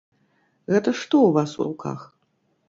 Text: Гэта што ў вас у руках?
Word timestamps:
Гэта 0.75 0.93
што 1.01 1.15
ў 1.27 1.37
вас 1.37 1.51
у 1.61 1.69
руках? 1.69 1.99